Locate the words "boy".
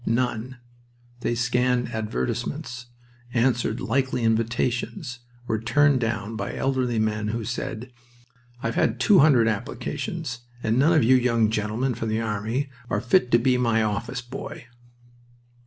14.23-14.65